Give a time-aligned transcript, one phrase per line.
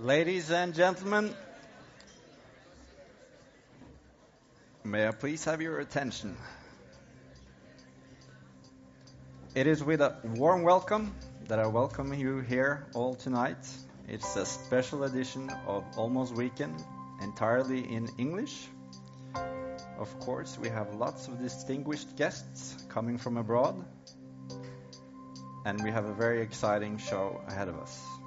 [0.00, 1.34] Ladies and gentlemen,
[4.84, 6.36] may I please have your attention?
[9.56, 11.12] It is with a warm welcome
[11.48, 13.58] that I welcome you here all tonight.
[14.06, 16.80] It's a special edition of Almost Weekend,
[17.20, 18.68] entirely in English.
[19.98, 23.84] Of course, we have lots of distinguished guests coming from abroad,
[25.66, 28.17] and we have a very exciting show ahead of us.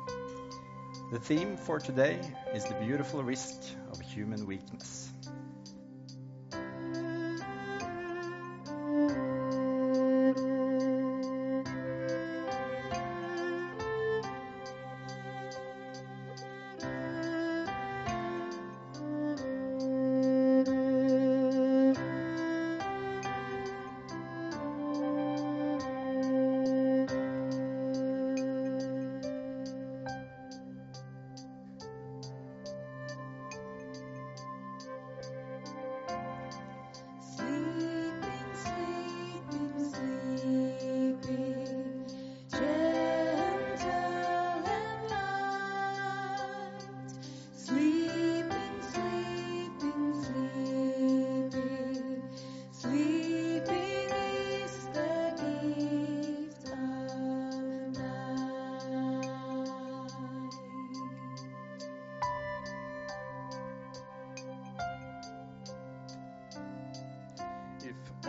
[1.11, 2.21] The theme for today
[2.53, 3.59] is the beautiful risk
[3.91, 5.11] of human weakness.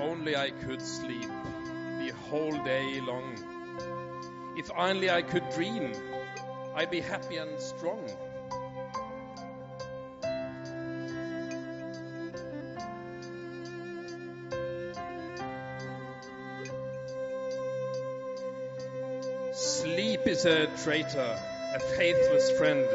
[0.03, 1.31] Only I could sleep
[2.01, 3.37] the whole day long.
[4.57, 5.93] If only I could dream,
[6.75, 8.05] I'd be happy and strong.
[19.55, 21.39] Sleep is a traitor,
[21.75, 22.87] a faithless friend.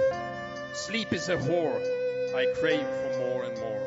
[0.73, 1.80] Sleep is a whore.
[2.35, 3.86] I crave for more and more.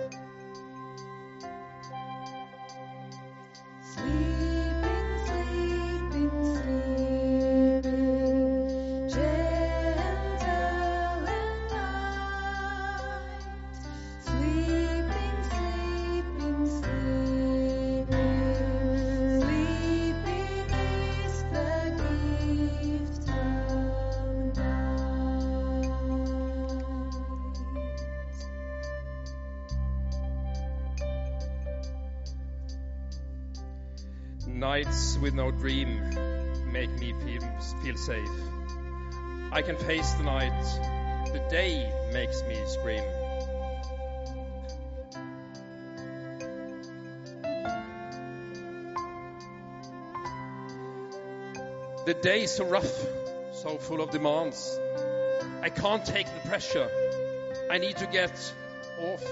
[35.21, 36.01] With no dream
[36.73, 37.43] make me feel,
[37.83, 38.29] feel safe.
[39.53, 40.63] I can face the night,
[41.33, 43.05] the day makes me scream.
[52.07, 53.07] The day is so rough,
[53.53, 54.79] so full of demands.
[55.61, 56.89] I can't take the pressure.
[57.71, 58.55] I need to get
[58.99, 59.25] off.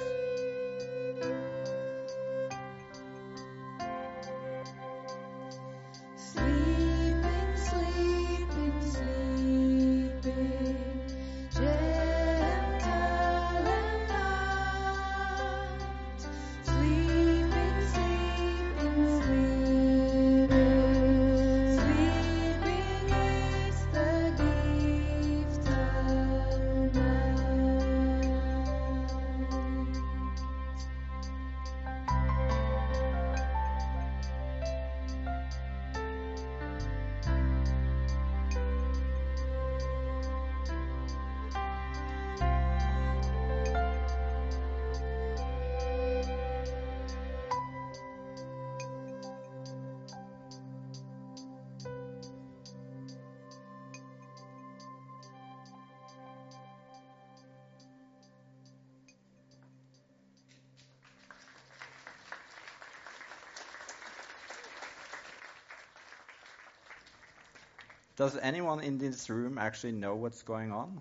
[68.29, 71.01] Does anyone in this room actually know what's going on?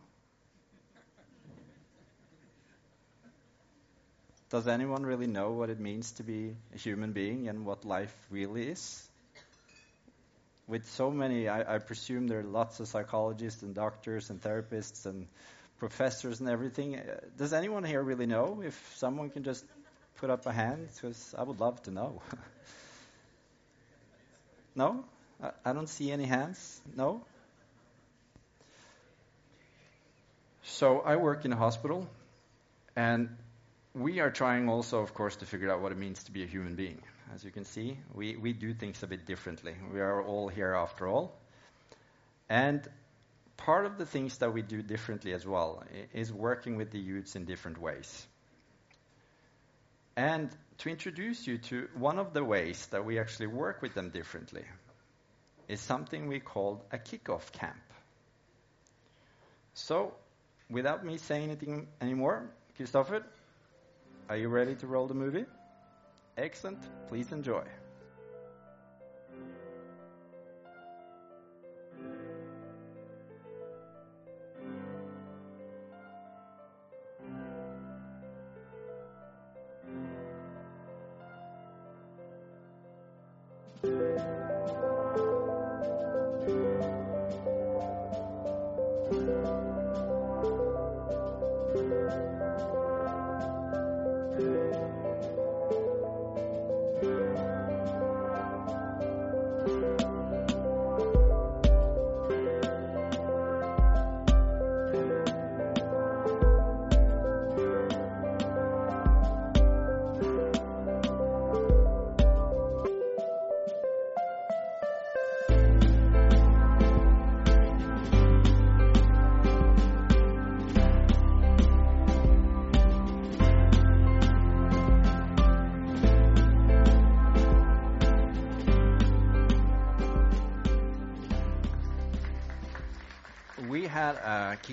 [4.50, 8.16] Does anyone really know what it means to be a human being and what life
[8.30, 9.10] really is?
[10.70, 15.06] With so many, I, I presume there are lots of psychologists and doctors and therapists
[15.06, 15.28] and
[15.80, 16.96] professors and everything.
[16.96, 18.64] Uh, Does anyone here really know?
[18.66, 19.66] If someone can just
[20.16, 22.22] put up a hand, because I would love to know.
[24.76, 25.04] no?
[25.42, 26.82] I, don't see any hands.
[26.96, 27.22] No?
[30.64, 32.08] So I work in a hospital,
[32.96, 33.30] and
[33.94, 36.48] we are trying also, of course, to figure out what it means to be a
[36.48, 37.02] human being.
[37.34, 39.76] As you can see, we, we do things a bit differently.
[39.94, 41.38] We are all here after all.
[42.50, 42.88] And
[43.58, 47.36] part of the things that we do differently as well is working with the youths
[47.36, 48.28] in different ways.
[50.16, 50.50] And
[50.80, 54.64] to introduce you to one of the ways that we actually work with them differently
[55.68, 57.78] is something we call a kickoff camp.
[59.74, 60.14] So,
[60.70, 63.24] without me saying anything anymore, Christopher,
[64.30, 65.46] are you ready to roll the movie?
[66.38, 66.80] Excellent.
[67.08, 67.64] Please enjoy.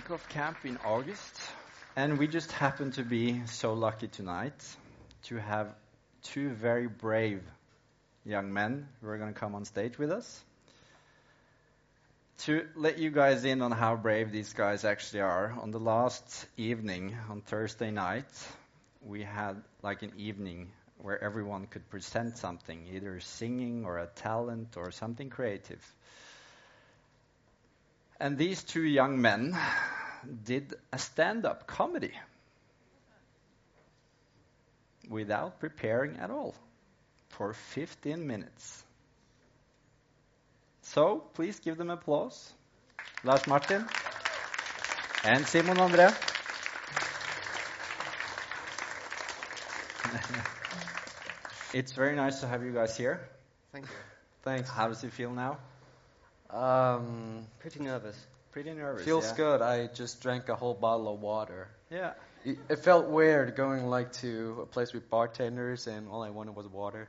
[0.05, 1.41] A kickoff camp in August,
[1.97, 4.55] and we just happened to be so lucky tonight
[5.25, 5.69] to have
[6.23, 7.43] two very brave
[8.25, 10.43] young men who are going to come on stage with us.
[12.41, 16.47] To let you guys in on how brave these guys actually are, on the last
[16.57, 18.27] evening, on Thursday night,
[19.03, 24.77] we had like an evening where everyone could present something, either singing or a talent
[24.77, 25.83] or something creative.
[28.25, 29.55] And these two young men
[30.47, 32.13] did a stand up comedy
[35.11, 36.55] without preparing at all
[37.29, 38.83] for 15 minutes.
[40.81, 42.55] So please give them applause.
[43.25, 43.85] Lars Martin
[45.25, 46.09] and Simon André.
[51.75, 53.21] it's very nice to have you guys here.
[53.71, 53.93] Thank you.
[54.45, 54.71] Thanks.
[54.71, 55.59] How does it feel now?
[56.51, 58.17] Um, pretty nervous.
[58.53, 59.05] Pretty nervous.
[59.05, 59.37] Feels yeah?
[59.37, 59.63] good.
[59.63, 61.69] I just drank a whole bottle of water.
[61.91, 62.13] Yeah.
[62.45, 66.55] It, it felt weird going like to a place with bartenders and all I wanted
[66.55, 67.09] was water.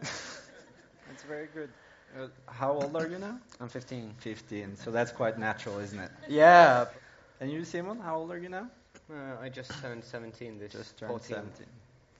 [0.00, 1.70] That's very good.
[2.18, 3.38] Uh, how old are you now?
[3.60, 4.14] I'm 15.
[4.18, 4.76] 15.
[4.76, 6.10] So that's quite natural, isn't it?
[6.28, 6.86] Yeah.
[7.40, 8.68] And you, Simon, how old are you now?
[9.10, 11.36] Uh, I just turned 17 this Just turned 14.
[11.36, 11.66] 17.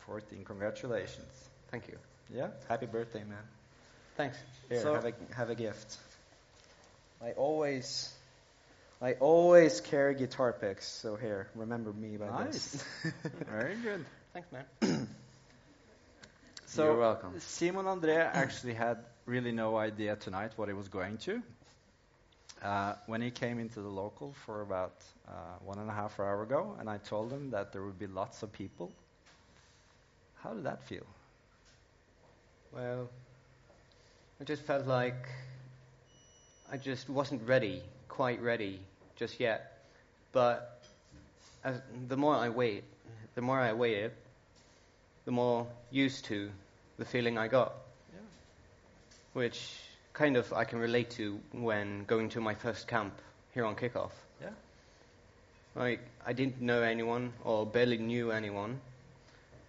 [0.07, 0.45] 14.
[0.45, 1.49] Congratulations.
[1.71, 1.99] Thank you.
[2.33, 2.49] Yeah.
[2.69, 3.39] Happy birthday, man.
[4.17, 4.39] Thanks.
[4.69, 5.97] Here, So- have a have a gift.
[7.25, 8.13] I always,
[9.01, 10.87] I always carry guitar picks.
[10.87, 12.71] So here, remember me by Nice.
[12.73, 12.85] this.
[13.49, 14.05] Very good.
[14.33, 15.09] Thanks, man.
[16.67, 17.39] So You're welcome.
[17.41, 21.43] Simon André actually had really no idea tonight what he was going to.
[22.63, 24.95] Uh, when he came into the local for about
[25.29, 25.33] uh,
[25.65, 28.43] one and a half hour ago, and I told him that there would be lots
[28.43, 28.91] of people.
[30.43, 31.07] How did that feel?
[32.73, 33.11] Well,
[34.41, 35.27] it just felt like
[36.73, 38.81] I just wasn't ready, quite ready
[39.17, 39.85] just yet.
[40.33, 40.83] But
[41.63, 42.85] as, the more I wait,
[43.35, 44.13] the more I waited,
[45.27, 46.51] the more used to
[46.97, 47.75] the feeling I got.
[48.15, 48.21] Yeah.
[49.35, 49.61] Which
[50.15, 53.13] kind of I can relate to when going to my first camp
[53.53, 54.13] here on kickoff.
[54.41, 54.49] Yeah.
[55.75, 58.81] Like, I didn't know anyone or barely knew anyone.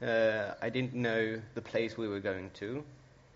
[0.01, 2.81] Uh, I didn't know the place we were going to.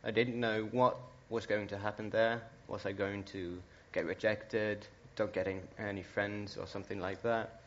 [0.06, 0.98] I didn't know what
[1.30, 2.42] was going to happen there.
[2.68, 3.58] Was I going to
[3.94, 7.62] get rejected, don't get any, any friends or something like that?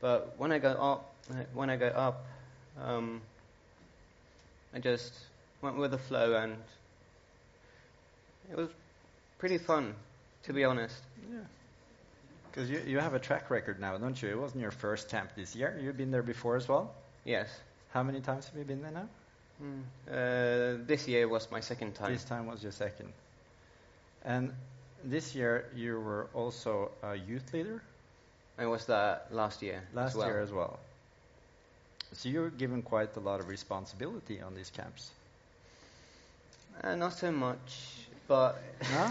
[0.00, 1.14] But when I got up,
[1.54, 2.26] when I got up,
[2.80, 3.20] um,
[4.74, 5.12] I just
[5.60, 6.56] went with the flow, and
[8.50, 8.68] it was
[9.38, 9.94] pretty fun,
[10.44, 10.96] to be honest.
[11.30, 11.38] Yeah.
[12.50, 14.28] Because you, you have a track record now, don't you?
[14.28, 15.78] It wasn't your first camp this year.
[15.82, 16.92] You've been there before as well.
[17.24, 17.48] Yes.
[17.92, 19.08] How many times have you been there now?
[20.10, 22.12] Uh, this year was my second time.
[22.12, 23.12] This time was your second.
[24.24, 24.52] And
[25.04, 27.82] this year you were also a youth leader
[28.58, 29.82] I was that last year.
[29.94, 30.26] last as well.
[30.28, 30.78] year as well.
[32.12, 35.10] So you're given quite a lot of responsibility on these camps.
[36.84, 38.56] Uh, not so much, but
[38.92, 39.10] No?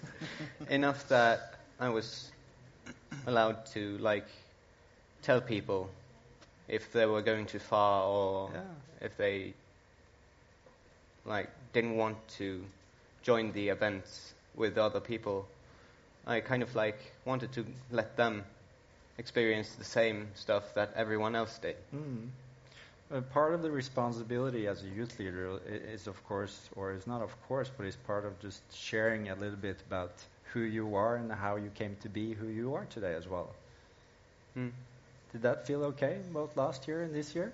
[0.70, 2.30] enough that I was
[3.26, 4.26] allowed to like
[5.22, 5.90] tell people
[6.68, 9.06] if they were going too far or Yeah.
[9.06, 9.54] if they
[11.24, 12.62] like didn't want to
[13.22, 15.46] join the events with other people
[16.26, 18.44] I kind of like wanted to let them
[19.18, 21.76] experience the same stuff that everyone else did.
[21.94, 22.28] Mm.
[23.12, 27.20] Uh, part of the responsibility as a youth leader is, of course, or is not
[27.22, 30.12] of course, but is part of just sharing a little bit about
[30.52, 33.50] who you are and how you came to be who you are today as well.
[34.54, 34.68] Hmm.
[35.32, 37.52] Did that feel okay both last year and this year?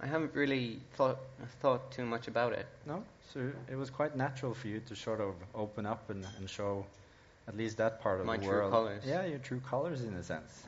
[0.00, 1.18] I haven't really thought
[1.60, 2.66] thought too much about it.
[2.86, 3.04] No?
[3.32, 6.86] So it was quite natural for you to sort of open up and, and show
[7.48, 8.70] at least that part of My the true world.
[8.72, 9.02] colours.
[9.06, 10.64] Yeah, your true colors in a sense.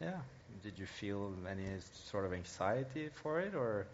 [0.00, 0.18] Yeah.
[0.62, 1.66] Did you feel any
[2.10, 3.86] sort of anxiety for it, or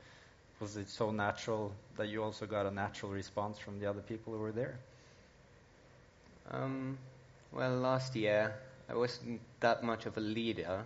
[0.60, 4.32] was it so natural that you also got a natural response from the other people
[4.32, 4.78] who were there?
[6.50, 6.98] Um,
[7.52, 8.54] well, last year
[8.88, 10.84] I wasn't that much of a leader.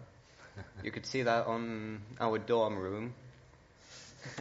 [0.82, 3.14] You could see that on our dorm room.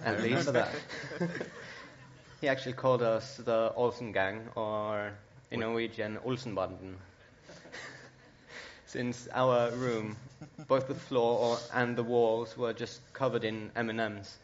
[0.03, 0.51] At least.
[0.53, 0.73] that.
[2.41, 5.11] he actually called us the Olsen Gang, or
[5.51, 5.59] in?
[5.59, 6.95] Norwegian, Olsenbanden.
[8.85, 10.15] Since our room,
[10.67, 14.37] both the floor or, and the walls were just covered in M&Ms.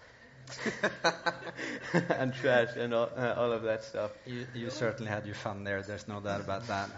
[1.94, 4.12] and trash and all, uh, all of that stuff.
[4.26, 5.82] You, you certainly had your fun there.
[5.82, 6.90] There's no doubt about that.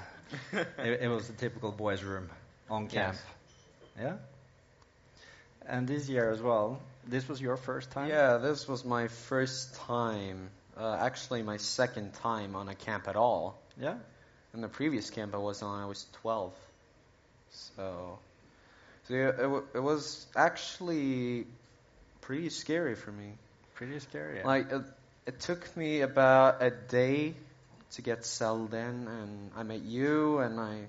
[0.80, 2.30] it, it was a typical boys' room
[2.70, 3.16] on camp.
[3.16, 3.24] Yes.
[4.02, 4.14] Yeah.
[5.68, 6.80] And this year as well.
[7.08, 8.10] This was your first time.
[8.10, 13.16] Yeah, this was my first time, uh, actually my second time on a camp at
[13.16, 13.60] all.
[13.80, 13.96] Yeah.
[14.54, 16.54] And the previous camp I was on, I was 12.
[17.52, 18.20] So,
[19.08, 21.46] so yeah, it, w- it was actually
[22.22, 23.34] pretty scary for me.
[23.76, 24.38] Pretty scary.
[24.40, 24.48] yeah.
[24.48, 24.82] Like, it,
[25.28, 27.34] it took me about a day
[27.92, 30.82] to get settled in, and I met you, and I.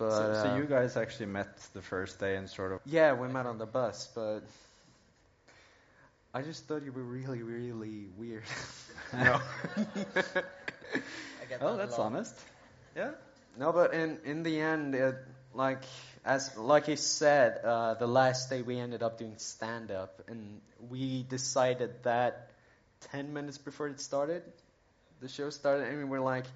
[0.00, 2.80] But so, so uh, you guys actually met the first day and sort of.
[2.86, 4.40] Yeah, we met on the bus, but
[6.32, 8.44] I just thought you were really, really weird.
[9.12, 9.40] no.
[11.60, 12.34] Oh, that's honest.
[12.96, 13.10] Yeah.
[13.58, 15.16] no, but in in the end, it,
[15.52, 15.82] like
[16.24, 20.62] as like he said, uh, the last day we ended up doing stand up, and
[20.88, 22.50] we decided that
[23.12, 24.42] ten minutes before it started,
[25.20, 26.46] the show started, and we were like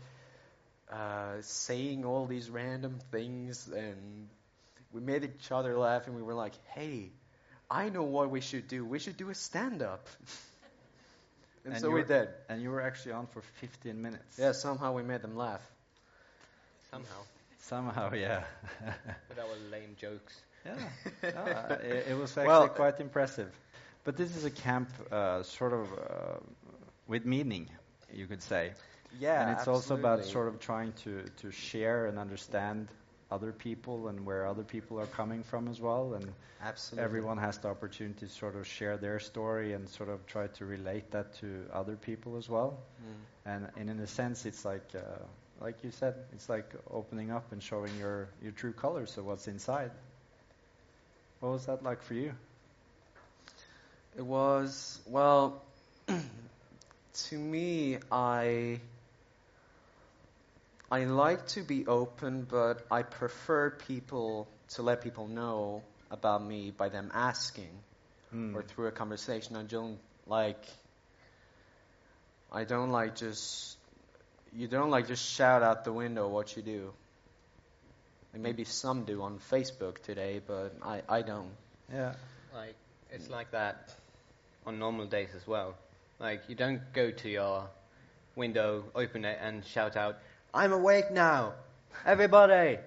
[0.92, 4.28] uh, saying all these random things, and
[4.92, 7.10] we made each other laugh, and we were like, "Hey,
[7.70, 8.84] I know what we should do.
[8.84, 10.06] We should do a stand up."
[11.64, 12.28] and, And so we did.
[12.48, 14.38] And you were actually on for 15 minutes.
[14.38, 15.62] Yeah, somehow we made them laugh.
[16.90, 17.20] Somehow.
[17.60, 18.44] Somehow, yeah.
[19.28, 20.34] With our lame jokes.
[20.66, 20.76] yeah.
[21.22, 23.50] No, uh, it, it was actually Well- quite impressive.
[24.04, 26.38] But this is a camp uh, sort of uh,
[27.08, 27.70] with meaning,
[28.12, 28.72] you could say.
[29.18, 32.88] Yeah, and it's also about sort of trying to, to share and understand
[33.30, 36.14] other people and where other people are coming from as well.
[36.14, 40.26] And absolutely everyone has the opportunity to sort of share their story and sort of
[40.26, 42.78] try to relate that to other people as well.
[43.02, 43.52] Mm.
[43.52, 45.00] And, and in a sense, it's like, uh,
[45.61, 49.49] like you said, it's like opening up and showing your, your true colors of what's
[49.49, 49.90] inside.
[51.40, 52.33] What was that like for you?
[54.16, 55.62] It was well.
[57.28, 58.80] to me, I
[60.90, 66.70] I like to be open, but I prefer people to let people know about me
[66.70, 67.70] by them asking
[68.30, 68.56] Hmm.
[68.56, 69.54] or through a conversation.
[69.56, 70.64] I don't like.
[72.50, 73.76] I don't like just.
[74.52, 76.92] You don't like just shout out the window what you do.
[78.32, 81.50] And maybe some do on Facebook today, but I, I don't.
[81.92, 82.14] Yeah.
[82.52, 82.74] Like
[83.10, 83.94] it's like that
[84.66, 85.76] on normal days as well.
[86.18, 87.68] Like you don't go to your
[88.34, 90.18] window, open it, and shout out,
[90.54, 91.54] "I'm awake now,
[92.06, 92.78] everybody!"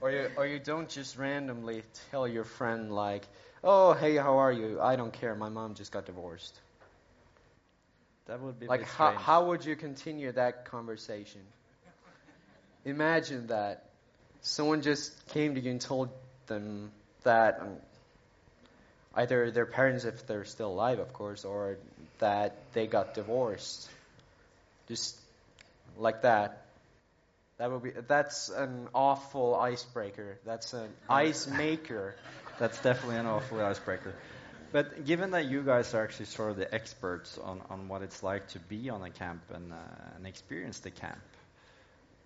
[0.00, 3.28] Or you, or you don't just randomly tell your friend like,
[3.62, 4.80] "Oh, hey, how are you?
[4.80, 5.34] I don't care.
[5.34, 6.58] My mom just got divorced."
[8.26, 11.42] That would be Like, how how would you continue that conversation?
[12.86, 13.84] Imagine that
[14.40, 16.08] someone just came to you and told
[16.46, 16.92] them
[17.24, 17.76] that um,
[19.14, 21.76] either their parents, if they're still alive, of course, or
[22.20, 23.88] that they got divorced,
[24.88, 25.18] just
[25.98, 26.64] like that.
[27.60, 30.38] That would be that's an awful icebreaker.
[30.46, 32.14] That's an ice maker.
[32.58, 34.14] That's definitely an awful icebreaker.
[34.72, 38.22] But given that you guys are actually sort of the experts on, on what it's
[38.22, 39.76] like to be on a camp and, uh,
[40.16, 41.20] and experience the camp,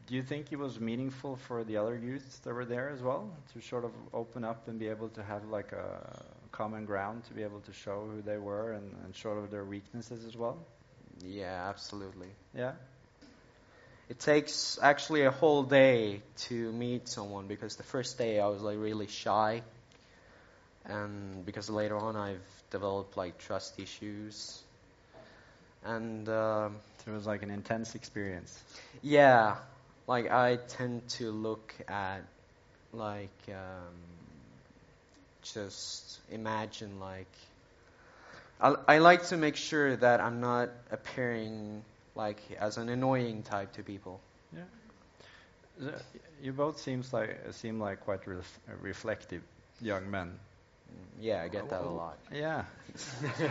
[0.07, 3.29] do you think it was meaningful for the other youths that were there as well
[3.55, 6.23] to sort of open up and be able to have like a
[6.53, 9.65] common ground to be able to show who they were and, and sort of their
[9.65, 10.59] weaknesses as well?
[11.25, 12.29] Yeah, absolutely.
[12.57, 12.73] Yeah.
[14.09, 18.63] It takes actually a whole day to meet someone because the first day I was
[18.63, 19.63] like really shy,
[20.85, 24.63] and because later on I've developed like trust issues,
[25.85, 28.63] and um So it was like an intense experience.
[29.03, 29.57] yeah,
[30.07, 32.23] like I tend to look at
[32.93, 33.95] like um,
[35.43, 37.33] just imagine like
[38.61, 41.83] I, I like to make sure that I'm not appearing
[42.15, 44.21] like as an annoying type to people.
[45.79, 46.01] The-
[46.43, 49.43] You both seems like seem like quite ref- reflective
[49.81, 50.39] young men.
[51.21, 52.19] Yeah, I get that a lot.
[52.33, 52.65] Yeah.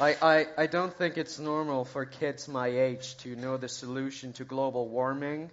[0.00, 4.32] I, I, I don't think it's normal for kids my age to know the solution
[4.34, 5.50] to global warming,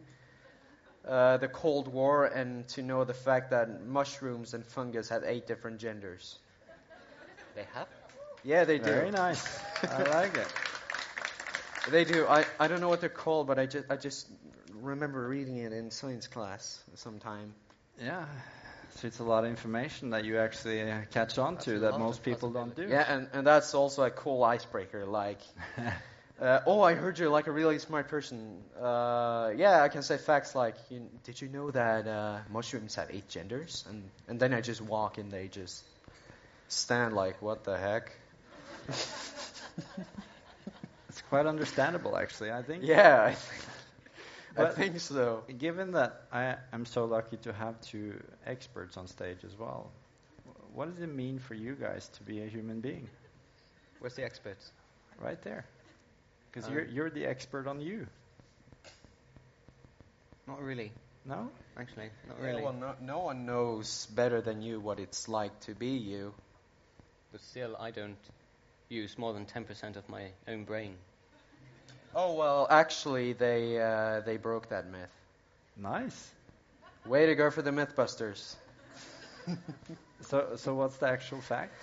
[1.08, 5.48] uh, the Cold War, and to know the fact that mushrooms and fungus have eight
[5.48, 6.40] different genders.
[7.56, 7.88] They have?
[8.44, 8.86] Yeah, they do.
[8.86, 9.60] Very nice.
[9.84, 10.48] I like it.
[11.92, 12.26] They do.
[12.28, 14.28] I, I don't know what they're called, but I just I just
[14.82, 17.54] remember reading it in science class sometime.
[18.00, 18.26] Yeah.
[18.96, 22.00] So it's a lot of information that you actually uh, catch on That's to that
[22.00, 22.88] most people don't do.
[22.88, 25.06] Yeah, and, and that's also a cool icebreaker.
[25.06, 25.40] Like,
[26.42, 28.64] uh, oh, I heard you're like a really smart person.
[28.80, 33.12] Uh, yeah, I can say facts like, you, did you know that uh, mushrooms have
[33.12, 33.86] eight genders?
[33.88, 35.84] And and then I just walk and they just
[36.70, 38.12] stand like, what the heck?
[41.28, 42.52] It's quite understandable, actually.
[42.52, 42.84] I think.
[42.84, 43.64] Yeah, I think,
[44.58, 45.44] I think so.
[45.58, 49.92] Given that I am so lucky to have two experts on stage as well,
[50.74, 53.10] what does it mean for you guys to be a human being?
[54.00, 54.72] Where's the experts?
[55.20, 55.66] Right there.
[56.52, 58.08] Because Uh, you're, you're the expert on you.
[60.48, 60.92] Not really.
[61.26, 61.52] No?
[61.78, 62.62] Actually, not Yeah, really.
[62.62, 66.34] well, no, no one knows better than you what it's like to be you.
[67.32, 68.18] But still, I don't
[68.90, 70.98] use more than 10% of my own brain.
[72.16, 75.10] Oh well, actually, they uh, they broke that myth.
[75.76, 76.32] Nice.
[77.06, 78.56] Way to go for the MythBusters.
[80.22, 81.74] So, so what's the actual fact?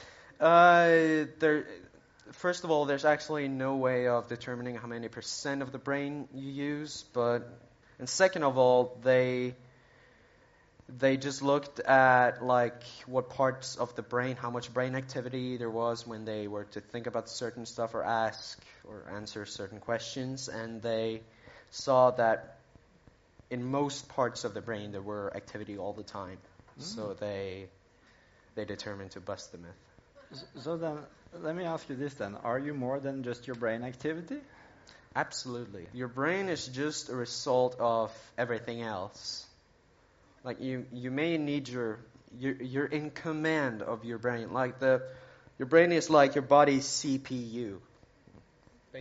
[0.41, 1.67] Uh, there.
[2.33, 6.29] First of all, there's actually no way of determining how many percent of the brain
[6.35, 7.49] you use, but
[7.99, 9.55] and second of all, they
[10.89, 15.71] they just looked at like what parts of the brain, how much brain activity there
[15.71, 20.49] was when they were to think about certain stuff or ask or answer certain questions,
[20.49, 21.23] and they
[21.71, 22.59] saw that
[23.51, 26.39] in most parts of the brain there were activity all the time.
[26.39, 26.83] Mm-hmm.
[26.83, 27.69] So they
[28.55, 30.45] they determined to bust the myth.
[30.61, 30.99] So then,
[31.41, 34.39] let me ask you this then: Are you more than just your brain activity?
[35.17, 35.87] Absolutely.
[35.93, 39.47] Your brain is just a result of everything else.
[40.45, 41.99] Like you, you may need your,
[42.39, 44.53] you're, you're in command of your brain.
[44.53, 45.03] Like the,
[45.59, 47.79] your brain is like your body's CPU.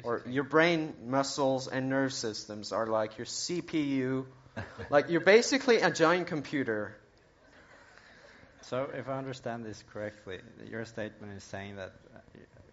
[0.03, 4.25] Or your brain muscles and nerve systems are like your CPU.
[4.89, 6.95] like you're basically a giant computer.
[8.61, 12.19] So, if I understand this correctly, your statement is saying that uh,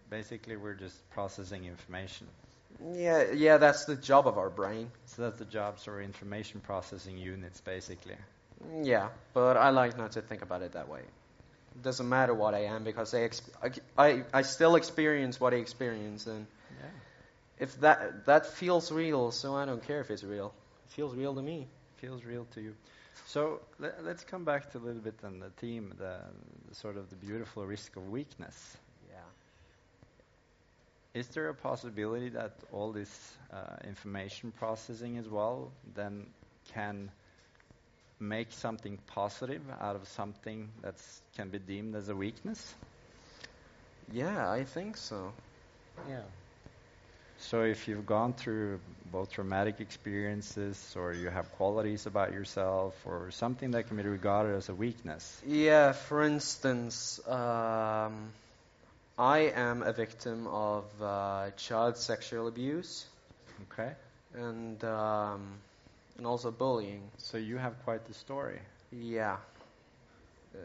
[0.09, 2.27] basically we're just processing information.
[2.93, 4.89] Yeah, yeah, that's the job of our brain.
[5.05, 8.15] So that's the jobs or information processing units, basically.
[8.83, 11.01] Yeah, but I like not to think about it that way.
[11.01, 13.49] It doesn't matter what I am because I, exp-
[13.97, 16.45] I, I, I still experience what I experience, and
[16.79, 16.87] Yeah.
[17.59, 20.53] if that that feels real, so I don't care if it's real.
[20.87, 21.67] It feels real to me.
[21.97, 22.75] Feels real to you.
[23.27, 26.19] So let, let's come back to a little bit on the theme, the,
[26.69, 28.77] the sort of the beautiful risk of weakness.
[29.09, 29.19] Yeah.
[31.13, 36.25] Is there a possibility that all this uh, information processing as well then
[36.73, 37.11] can
[38.21, 40.95] make something positive out of something that
[41.35, 42.75] can be deemed as a weakness?
[44.11, 45.33] Yeah, I think so.
[46.09, 46.21] Yeah.
[47.37, 48.79] So if you've gone through
[49.11, 54.55] both traumatic experiences or you have qualities about yourself or something that can be regarded
[54.55, 55.43] as a weakness.
[55.45, 58.31] Yeah, for instance, um,
[59.17, 63.05] I am a victim of uh, child sexual abuse
[63.71, 63.91] Okay?
[64.33, 65.59] and um,
[66.17, 67.01] and also bullying.
[67.17, 68.59] So you have quite the story.
[68.91, 69.37] Yeah.
[70.53, 70.57] Uh,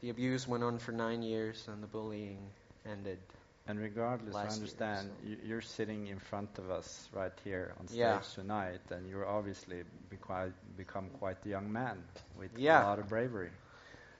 [0.00, 2.38] the abuse went on for nine years, and the bullying
[2.86, 3.18] ended.
[3.66, 7.32] And regardless, I Last year, understand so- you, you're sitting in front of us right
[7.44, 8.20] here on stage Yeah.
[8.34, 12.02] tonight, and you're obviously be quite, become quite the young man
[12.38, 12.82] with Yeah.
[12.82, 13.50] a lot of bravery.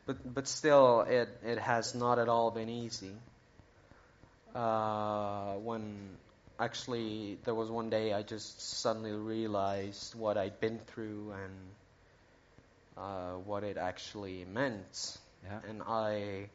[0.07, 3.17] But but still, it it has not at all been easy.
[4.55, 6.17] Uh, when
[6.59, 11.53] actually there was one day I just suddenly realized what I'd been through and
[12.97, 15.59] uh, what it actually meant, Yeah.
[15.69, 16.49] and I.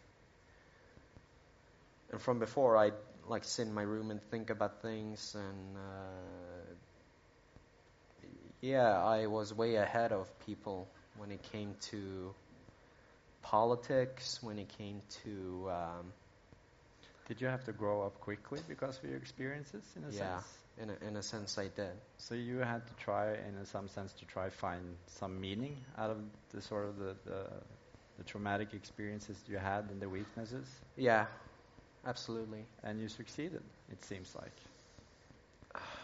[2.11, 2.93] And from before, I'd
[3.27, 6.73] like sit in my room and think about things, and uh,
[8.61, 12.33] yeah, I was way ahead of people when it came to
[13.41, 16.13] politics, when it came to um,
[17.29, 20.39] Did you have to grow up quickly because of your experiences, in a Yeah.
[20.39, 20.47] sense?
[20.81, 21.91] In a, in a sense, I did.
[22.17, 26.17] So you had to try, in some sense, to try find some meaning out of
[26.51, 27.45] the sort of the, the,
[28.17, 30.65] the traumatic experiences you had and the weaknesses,
[30.97, 31.27] Yeah,
[32.05, 32.65] absolutely.
[32.83, 33.61] and you succeeded.
[33.91, 34.53] It seems like.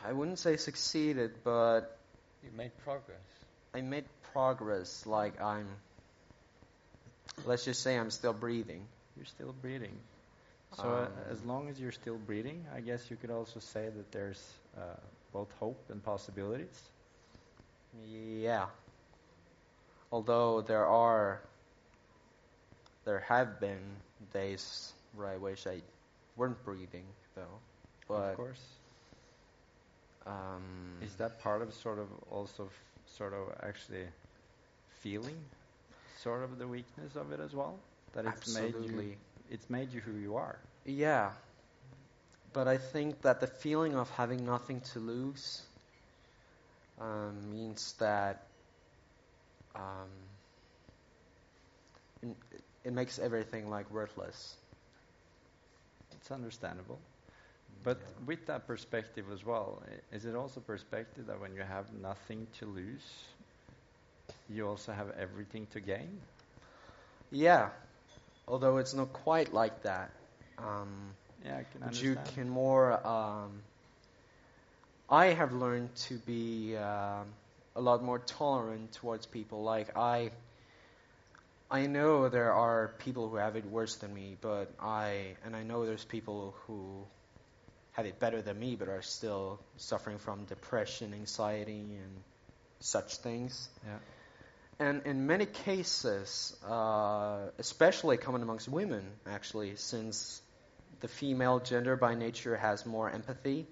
[0.06, 1.98] I wouldn't say succeeded, but
[2.44, 3.18] You made progress.
[3.74, 5.06] I made progress.
[5.08, 5.68] Like I'm,
[7.46, 8.86] let's just say I'm still breathing.
[9.18, 9.98] You're still breathing.
[10.72, 13.90] So uh, Um, as long as you're still breathing, I guess you could also say
[13.90, 14.96] that there's uh,
[15.32, 16.90] both hope and possibilities.
[18.06, 18.68] Yeah.
[20.12, 21.42] Although there are,
[23.06, 23.98] there have been
[24.34, 25.82] days where I wish I
[26.36, 27.60] weren't breathing, though.
[28.08, 28.80] But of course.
[30.26, 34.08] um, Is that part of sort of also f- sort of actually
[35.02, 35.38] feeling
[36.16, 37.80] sort of the weakness of it as well?
[38.14, 39.18] That it's made you absolutely?
[39.50, 40.60] It's made you who you are.
[40.86, 41.32] Yeah.
[42.54, 45.64] But I think that the feeling of having nothing to lose
[47.00, 48.44] um, means that
[49.76, 50.10] um,
[52.22, 52.30] it,
[52.86, 54.56] it makes everything like worthless.
[56.14, 57.00] It's understandable.
[57.84, 59.82] But with that perspective as well,
[60.12, 63.26] is it also perspective that when you have nothing to lose,
[64.50, 66.20] you also have everything to gain?
[67.32, 67.70] Yeah.
[68.48, 70.12] Although it's not quite like that.
[70.58, 72.36] Um, Yeah, I can you understand.
[72.36, 73.08] can more.
[73.08, 73.62] Um,
[75.10, 77.28] I have learned to be um,
[77.76, 79.64] a lot more tolerant towards people.
[79.64, 80.32] Like I,
[81.70, 85.64] I know there are people who have it worse than me, but I and I
[85.64, 87.06] know there's people who
[87.94, 92.24] have it better than me, but are still suffering from depression, anxiety, and
[92.80, 93.70] such things.
[93.86, 93.98] Yeah.
[94.80, 100.42] And in many cases, uh, especially common amongst women, actually, since
[101.00, 103.68] the female gender by nature has more empathy,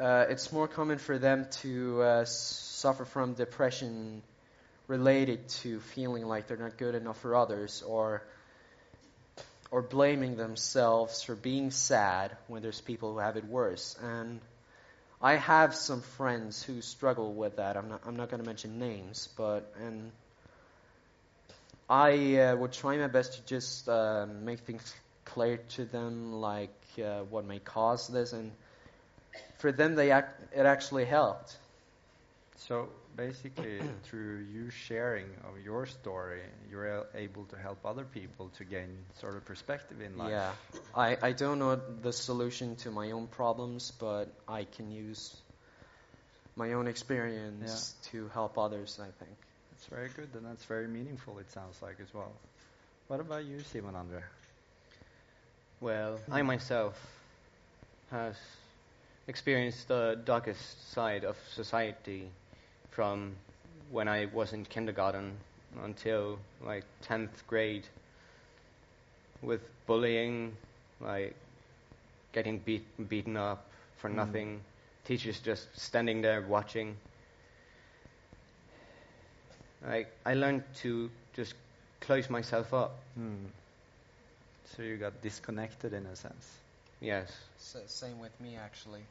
[0.00, 4.22] uh, it's more common for them to uh, suffer from depression
[4.86, 8.22] related to feeling like they're not good enough for others or
[9.70, 13.96] or blaming themselves for being sad when there's people who have it worse.
[14.02, 14.40] And
[15.20, 17.76] I have some friends who struggle with that.
[17.76, 20.12] I'm not I'm not going to mention names, but and
[21.88, 26.70] I uh, would try my best to just uh, make things clear to them, like
[27.02, 28.52] uh, what may cause this, and
[29.58, 31.56] for them, they act, it actually helped.
[32.56, 38.50] So basically, through you sharing of your story, you're a- able to help other people
[38.56, 40.30] to gain sort of perspective in life.
[40.30, 40.52] Yeah,
[40.94, 45.36] I, I don't know the solution to my own problems, but I can use
[46.56, 48.98] my own experience to help others.
[49.02, 49.36] I think.
[49.72, 51.38] It's very good, and that's very meaningful.
[51.38, 52.32] It sounds like as well.
[53.08, 54.22] What about you, Simon Andre?
[55.80, 56.94] Well, I myself
[58.10, 58.36] have
[59.28, 62.28] experienced the darkest side of society
[62.98, 63.36] from
[63.90, 65.38] when I was in kindergarten
[65.84, 67.86] until like 10th grade
[69.42, 70.56] with bullying,
[71.00, 71.34] like
[72.32, 74.14] getting beat, beaten up for Mm.
[74.16, 74.60] nothing,
[75.04, 76.96] teachers just standing there watching.
[79.86, 81.54] Like I learned to just
[82.00, 83.00] close myself up.
[83.14, 83.46] Hmm.
[84.64, 86.60] So you got disconnected in a sense.
[87.00, 87.48] Yes.
[87.58, 89.06] same with me, actually.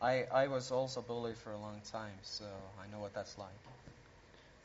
[0.00, 2.44] I I was also bullied for a long time, so
[2.82, 3.48] I know what that's like.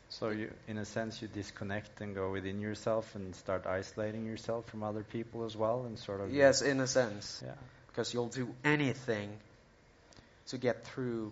[0.09, 4.65] So you, in a sense, you disconnect and go within yourself and start isolating yourself
[4.65, 6.33] from other people as well, and sort of.
[6.33, 7.53] Yes, in a sense, Yeah.
[7.87, 9.39] because you'll do anything
[10.47, 11.31] to get through,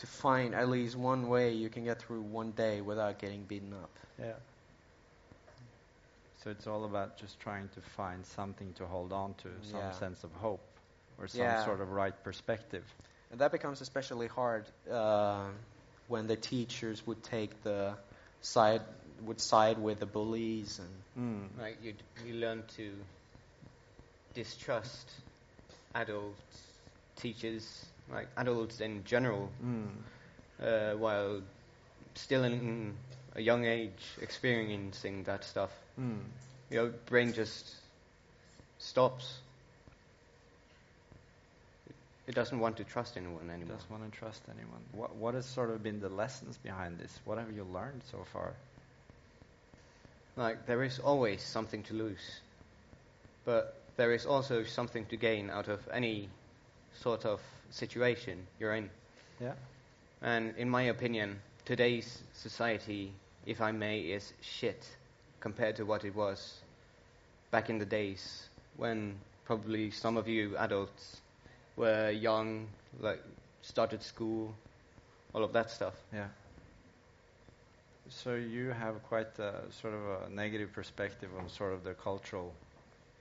[0.00, 3.72] to find at least one way you can get through one day without getting beaten
[3.72, 3.90] up.
[4.18, 4.34] Yeah.
[6.44, 9.90] So it's all about just trying to find something to hold on to, some Yeah.
[9.92, 10.60] sense of hope,
[11.18, 11.64] or some Yeah.
[11.64, 12.84] sort of right perspective.
[13.30, 15.48] And that becomes especially hard uh,
[16.08, 17.94] when the teachers would take the
[18.40, 18.82] side
[19.24, 21.58] would side with the bullies and Mm.
[21.58, 21.94] Like you,
[22.26, 22.92] you learn to
[24.34, 25.10] distrust
[25.94, 26.62] adults,
[27.16, 29.88] teachers, like adults in general, Mm.
[30.60, 31.42] uh, while
[32.14, 32.94] still in
[33.34, 35.70] a young age experiencing that stuff.
[35.98, 36.20] Mm.
[36.70, 37.74] Your brain just
[38.78, 39.38] stops.
[42.26, 43.74] It doesn't want to trust anyone anymore.
[43.74, 44.80] It Doesn't want to trust anyone.
[44.92, 47.20] What What has sort of been the lessons behind this?
[47.24, 48.52] What have you learned so far?
[50.36, 52.40] Like there is always something to lose,
[53.44, 56.28] but there is also something to gain out of any
[57.00, 58.90] sort of situation you're in.
[59.40, 59.54] Yeah.
[60.20, 63.12] And in my opinion, today's society,
[63.46, 64.84] if I may, is shit
[65.40, 66.60] compared to what it was
[67.50, 71.20] back in the days when probably some of you adults
[71.76, 72.68] were young,
[73.00, 73.22] like
[73.62, 74.54] started school,
[75.34, 75.94] all of that stuff.
[76.12, 76.28] Yeah.
[78.08, 82.52] So you have quite a sort of a negative perspective on sort of the cultural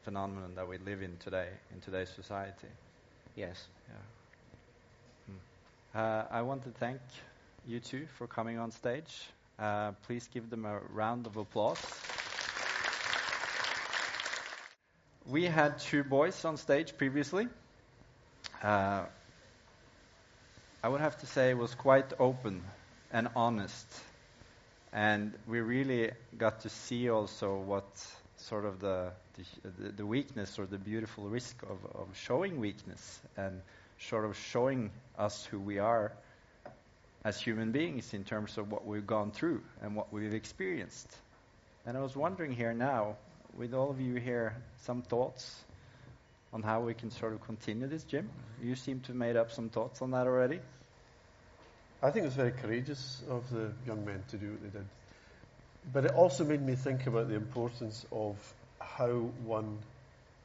[0.03, 2.67] phenomenon that we live in today, in today's society.
[3.35, 3.67] Yes.
[3.89, 3.95] Yeah.
[5.27, 5.99] Hmm.
[5.99, 6.99] Uh, I want to thank
[7.67, 9.29] you two for coming on stage.
[9.57, 11.79] Uh, please give them a round of applause.
[15.27, 17.47] We had two boys on stage previously.
[18.65, 19.05] Uh,
[20.81, 22.63] I would have to say it was quite open
[23.13, 23.85] and honest.
[24.91, 27.85] And we really got to see also what
[28.37, 29.11] sort of the,
[29.61, 33.61] the, the weakness or the beautiful risk of, of showing weakness and
[33.99, 36.11] sort of showing us who we are
[37.23, 41.15] as human beings in terms of what we've gone through and what we've experienced.
[41.85, 43.17] And I was wondering here now,
[43.55, 45.55] with all of you here, some thoughts
[46.55, 48.29] on how we can sort of continue this, Jim?
[48.63, 50.61] You seem to have made up some thoughts on that already.
[52.01, 54.85] I think it was very courageous of the young men to do what they did.
[55.91, 58.37] But it also made me think about the importance of
[58.79, 59.09] how
[59.43, 59.79] one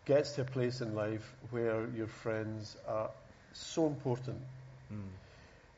[0.05, 3.11] gets to a place in life where your friends are
[3.53, 4.38] so important.
[4.92, 4.99] Mm.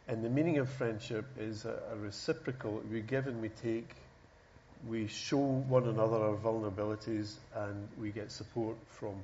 [0.08, 2.82] And the meaning of friendship is a, a reciprocal.
[2.90, 3.94] We give and we take.
[4.88, 9.16] We show one another our vulnerabilities and we get support from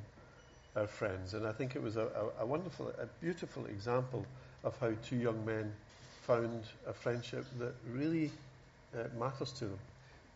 [0.78, 1.34] our friends.
[1.34, 4.24] And I think it was a, a, a wonderful, a beautiful example
[4.64, 5.72] of how two young men
[6.22, 8.30] found a friendship that really
[8.94, 9.78] uh, matters to them.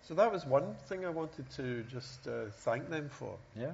[0.07, 3.37] So that was one thing I wanted to just uh, thank them for.
[3.57, 3.73] Yeah.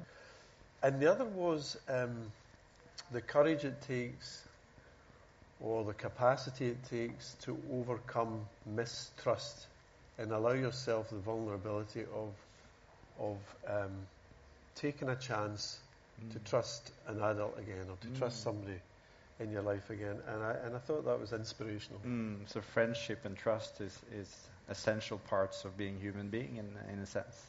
[0.83, 2.31] And the other was um,
[3.13, 4.45] the courage it takes
[5.61, 9.67] or the capacity it takes to overcome mistrust
[10.19, 12.33] and allow yourself the vulnerability of,
[13.19, 13.37] of
[13.69, 13.91] um,
[14.75, 15.79] taking a chance
[16.33, 18.81] to trust an adult again or to trust somebody
[19.41, 20.17] in your life again.
[20.27, 22.01] And I, and I thought that was inspirational.
[22.07, 24.35] Mm, so friendship and trust is, is
[24.69, 27.47] essential parts of being human being in, in a sense.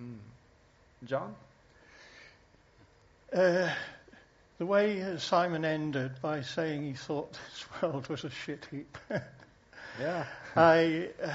[0.00, 0.16] Mm.
[1.06, 1.34] John?
[3.32, 3.68] Uh,
[4.58, 8.98] the way uh, Simon ended by saying he thought this world was a shit heap.
[10.00, 10.24] Yeah.
[10.56, 11.30] I, uh,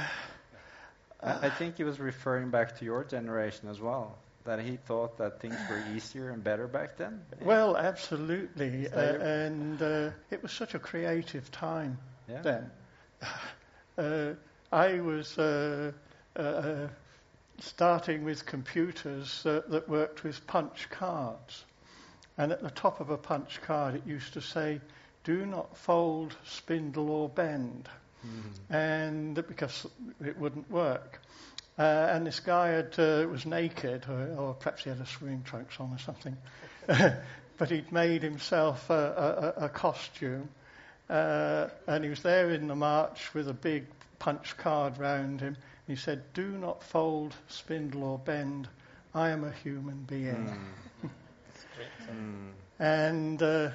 [1.23, 4.17] I, I think he was referring back to your generation as well.
[4.45, 7.21] That he thought that things were easier and better back then.
[7.41, 11.97] well, absolutely, uh, and uh, it was such a creative time
[12.27, 12.41] yeah.
[12.41, 12.71] then.
[13.97, 14.33] Uh,
[14.71, 15.91] I was uh,
[16.37, 16.87] uh, uh,
[17.59, 21.65] starting with computers that worked with punch cards,
[22.37, 24.79] and at the top of a punch card it used to say,
[25.25, 27.89] "Do not fold, spindle, or bend."
[28.69, 29.85] and because
[30.23, 31.19] it wouldn't work.
[31.79, 35.41] Uh, and this guy had, uh, was naked, or, or perhaps he had a swimming
[35.43, 36.35] trunks on or something,
[37.57, 40.49] but he'd made himself a, a, a costume,
[41.09, 43.85] uh, and he was there in the march with a big
[44.19, 45.55] punch card round him.
[45.55, 48.67] And he said, "Do not fold, spindle, or bend.
[49.15, 50.59] I am a human being."
[51.01, 51.09] Mm.
[52.81, 53.71] And uh,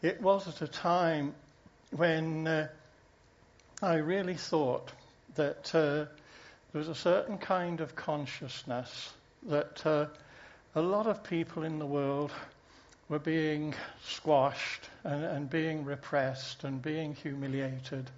[0.00, 1.34] it was at a time
[1.90, 2.68] when uh,
[3.82, 4.92] I really thought
[5.34, 6.06] that uh,
[6.74, 9.12] there was a certain kind of consciousness
[9.46, 10.06] that uh,
[10.74, 12.32] a lot of people in the world
[13.08, 13.72] were being
[14.04, 18.10] squashed and, and being repressed and being humiliated.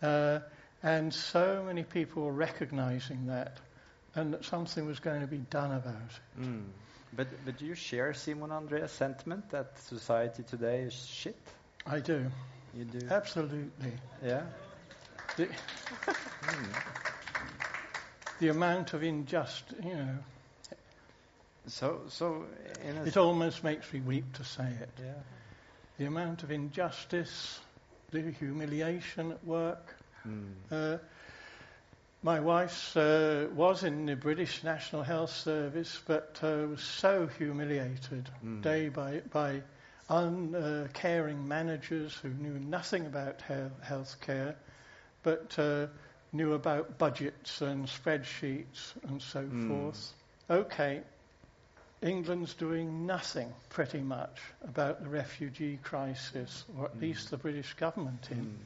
[0.00, 0.38] Uh,
[0.82, 3.58] and so many people were recognizing that
[4.14, 6.42] and that something was going to be done about it.
[6.42, 6.64] Mm.
[7.14, 11.36] But but do you share Simon André's sentiment that society today is shit?
[11.86, 12.24] I do.
[12.74, 13.06] You do.
[13.10, 13.92] Absolutely.
[14.24, 14.44] Yeah.
[15.36, 15.48] The,
[18.42, 20.18] the amount of injustice, you know,
[21.68, 22.44] So so
[22.84, 24.90] in a it almost makes me weep to say it.
[24.98, 25.12] yeah.
[25.98, 27.60] The amount of injustice,
[28.10, 29.94] the humiliation at work.
[30.26, 30.54] Mm.
[30.72, 30.98] Uh,
[32.24, 38.28] my wife uh, was in the British National Health Service, but uh, was so humiliated
[38.44, 38.62] Mm.
[38.62, 39.62] day by by
[40.08, 44.56] uncaring managers who knew nothing about he- health care,
[45.22, 45.86] but uh,
[46.32, 49.68] knew about budgets and spreadsheets and so Mm.
[49.68, 50.14] forth.
[50.50, 51.02] Okay,
[52.00, 57.00] England's doing nothing pretty much about the refugee crisis, or at Mm.
[57.00, 58.44] least the British government in.
[58.46, 58.58] Mm.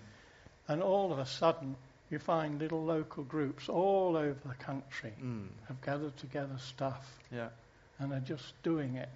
[0.69, 1.77] And all of a sudden,
[2.09, 5.49] you find little local groups all over the country Mm.
[5.69, 7.51] have gathered together stuff Yeah.
[7.99, 9.09] and are just doing it.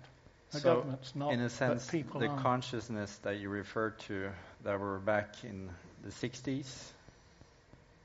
[0.51, 2.41] The So, government's not, in a sense, but people the are.
[2.41, 4.33] consciousness that you referred to
[4.65, 5.71] that were back in
[6.03, 6.93] the 60s,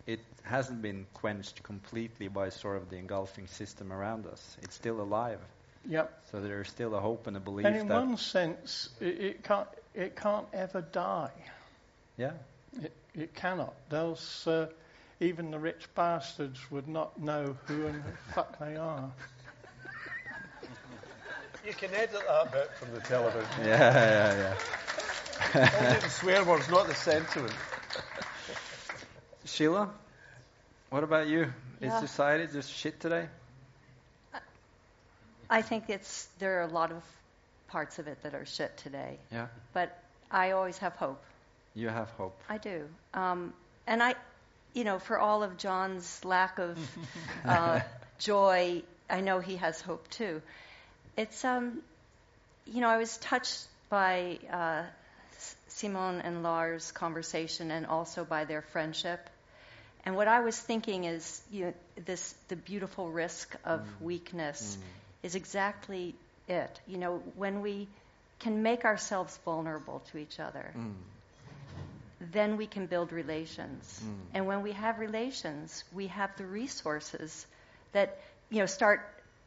[0.08, 4.58] it hasn't been quenched completely by sort of the engulfing system around us.
[4.62, 5.39] It's still alive.
[5.88, 6.26] Yep.
[6.32, 9.44] So there's still a hope and a belief And in that one sense, it, it
[9.44, 11.32] can't it can't ever die.
[12.18, 12.32] yeah,
[12.82, 13.74] It, it cannot.
[13.89, 14.68] Those uh,
[15.20, 19.12] even the rich bastards would not know who and the fuck they are.
[21.65, 23.50] You can edit that bit from the television.
[23.60, 24.56] yeah, yeah,
[25.56, 25.70] yeah.
[25.82, 27.54] Only the swear words, not the sentiment.
[29.56, 29.89] Sheila,
[30.89, 31.54] what about you?
[31.80, 31.88] Yeah.
[31.88, 33.28] Is society just shit today?
[35.50, 37.02] I think it's there are a lot of
[37.70, 39.98] parts of it that are shit today, Yeah, but
[40.30, 41.24] I always have hope.
[41.74, 42.38] you have hope.
[42.50, 42.89] I do.
[43.13, 43.54] Um,
[43.88, 44.15] and I,
[44.74, 46.78] you know, for all of John's lack of
[47.46, 47.80] uh,
[48.20, 50.41] joy, I know he has hope too.
[51.15, 51.82] It's, um,
[52.65, 54.84] you know, I was touched by uh,
[55.38, 59.30] S- Simone and Lars' conversation and also by their friendship.
[60.06, 61.74] And what I was thinking is, you know,
[62.06, 64.78] this the beautiful risk of weakness
[65.24, 66.13] is exactly
[66.48, 66.80] it.
[66.88, 67.88] You know, when we
[68.39, 70.94] can make ourselves vulnerable to each other, Mm.
[72.32, 74.02] then we can build relations.
[74.04, 74.18] Mm.
[74.36, 77.46] And when we have relations, we have the resources
[77.94, 79.02] that you know start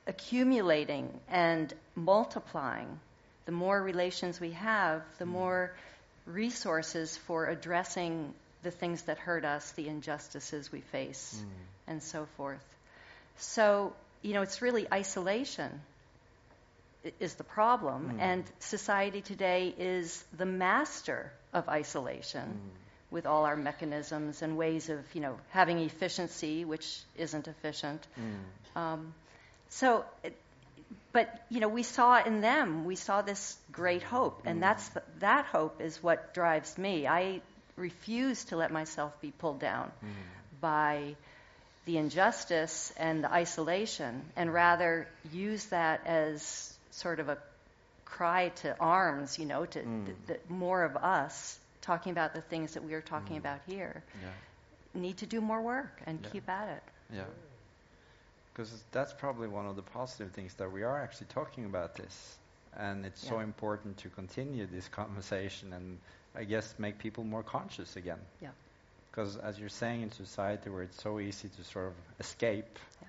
[0.06, 2.98] accumulating and multiplying.
[3.46, 5.72] The more relations we have, the more
[6.26, 11.48] resources for addressing the things that hurt us, the injustices we face, mm.
[11.86, 12.64] and so forth.
[13.38, 13.92] So,
[14.22, 15.80] you know, it's really isolation
[17.20, 18.20] is the problem, mm.
[18.20, 23.12] and society today is the master of isolation mm.
[23.12, 28.06] with all our mechanisms and ways of, you know, having efficiency, which isn't efficient.
[28.74, 29.14] Um,
[29.68, 30.36] so, it,
[31.12, 35.02] but you know, we saw in them, we saw this great hope, and that's the,
[35.20, 37.06] that hope is what drives me.
[37.06, 37.40] I
[37.78, 40.10] refuse to let myself be pulled down mm-hmm.
[40.60, 41.16] by
[41.86, 47.38] the injustice and the isolation, and rather use that as sort of a
[48.04, 50.04] cry to arms, you know, to mm.
[50.06, 53.40] th- th- more of us talking about the things that we are talking mm.
[53.40, 54.02] about here.
[54.22, 56.30] Yeah, Need to do more work and Yeah.
[56.30, 56.82] keep at it.
[57.14, 57.24] yeah.
[58.52, 62.38] Because that's probably one of the positive things that we are actually talking about this,
[62.76, 65.98] and it's so important to continue this conversation and
[66.34, 68.20] I guess make people more conscious again.
[68.40, 68.50] Yeah.
[69.10, 73.08] Because as you're saying in society where it's so easy to sort of escape Yeah.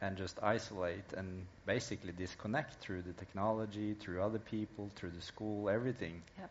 [0.00, 5.68] and just isolate and basically disconnect through the technology, through other people, through the school,
[5.68, 6.22] everything.
[6.38, 6.46] Yeah.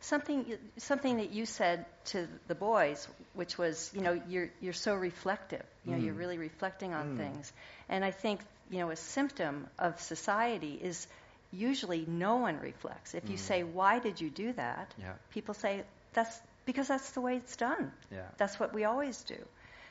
[0.00, 4.94] Something, something that you said to the boys, which was, you know, you're you're so
[4.94, 5.64] reflective.
[5.86, 6.18] You know, you're Mm.
[6.18, 7.16] really reflecting on Mm.
[7.16, 7.52] things.
[7.88, 11.06] And I think, you know, a symptom of society is
[11.54, 13.14] usually no one reflects.
[13.14, 13.46] If you Mm.
[13.48, 17.56] say, "Why did you do that?" Yeah, people say, "That's because that's the way it's
[17.56, 17.92] done.
[18.10, 18.28] yeah.
[18.38, 19.38] That's what we always do."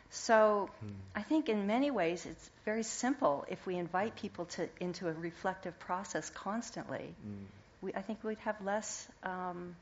[0.09, 0.93] So Mm.
[1.15, 5.13] I think in many ways it's very simple if we invite people to into a
[5.13, 7.15] reflective process constantly.
[7.25, 7.45] Mm.
[7.81, 9.75] We, I think we'd have less um,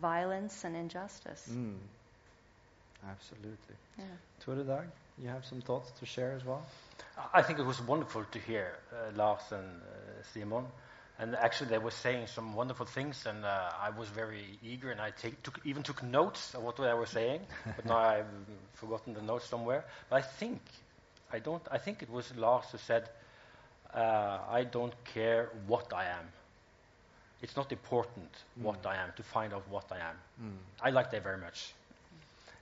[0.00, 1.48] violence and injustice.
[1.50, 1.78] Mm.
[3.08, 3.76] Absolutely.
[3.98, 4.04] Yeah.
[4.40, 6.64] Tore Dag, you have some thoughts to share as well?
[7.34, 10.64] I think it was wonderful to hear uh, Lars and uh, Simon.
[11.22, 15.00] And actually, they were saying some wonderful things, and uh, I was very eager, and
[15.00, 17.42] I take, took, even took notes of what they were saying.
[17.76, 18.26] but now I've
[18.74, 19.84] forgotten the notes somewhere.
[20.10, 20.60] But I think
[21.32, 21.62] I don't.
[21.70, 23.08] I think it was Lars who said,
[23.94, 26.26] uh, "I don't care what I am.
[27.40, 30.56] It's not important what I am to find out what I am." Mm.
[30.82, 31.72] I like that very much.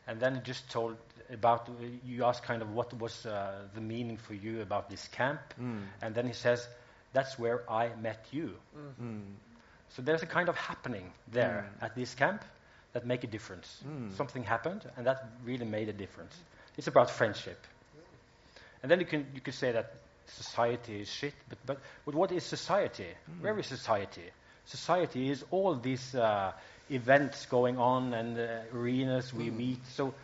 [0.07, 0.96] And then he just told
[1.33, 1.70] about,
[2.05, 5.40] you asked kind of what was uh, the meaning for you about this camp.
[5.59, 5.83] Mm.
[6.03, 6.66] And then he says,
[7.12, 8.55] that's where I met you.
[9.01, 9.23] Mm.
[9.90, 11.85] So there's a kind of happening there Mm.
[11.85, 12.44] at this camp
[12.92, 13.83] that make a difference.
[13.87, 14.12] Mm.
[14.16, 16.37] Something happened, and that really made a difference.
[16.77, 17.59] It's about friendship.
[18.83, 19.92] And then you can, you could say that
[20.27, 23.07] society is shit, but, but, but what is society?
[23.31, 23.42] Mm.
[23.42, 24.31] Where is society?
[24.66, 26.53] Society is all these uh,
[26.90, 29.57] events going on and uh, arenas we Mm.
[29.57, 29.87] meet.
[29.88, 30.14] So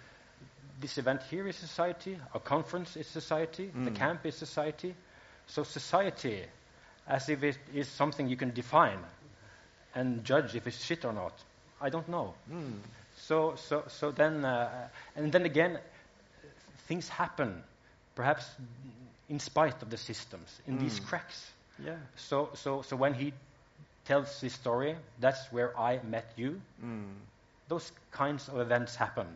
[0.81, 3.97] this event here is society, our conference is society, the Mm.
[3.97, 4.95] camp is society.
[5.47, 6.45] So society,
[7.09, 8.99] as if it is something you can define
[9.95, 11.33] and judge if it's shit or not.
[11.81, 12.35] I don't know.
[12.51, 12.79] Mm.
[13.17, 15.79] So, so, so then, uh, and then again,
[16.89, 17.63] things happen,
[18.15, 18.45] perhaps
[19.29, 21.07] in spite of the systems, in these Mm.
[21.07, 21.51] cracks.
[21.85, 21.97] Yeah.
[22.17, 23.33] So, so, so when he
[24.05, 26.61] tells this story, that's where I met you.
[26.85, 27.15] Mm.
[27.69, 29.27] Those kinds of events happen,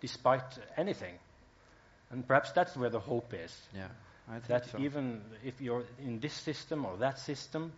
[0.00, 1.14] despite anything,
[2.10, 3.56] and perhaps that's where the hope is.
[3.74, 3.88] Yeah.
[4.30, 4.78] I think That so.
[4.78, 7.72] even if you're in this system or that system,